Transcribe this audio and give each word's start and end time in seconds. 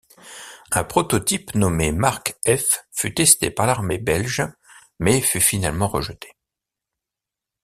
Un 0.71 0.83
prototype 0.83 1.53
nommé 1.53 1.91
Mark 1.91 2.35
F 2.47 2.85
fut 2.91 3.13
testé 3.13 3.51
par 3.51 3.67
l’Armée 3.67 3.99
belge 3.99 4.41
mais 4.97 5.21
fut 5.21 5.39
finalement 5.39 5.87
rejeté. 5.87 6.35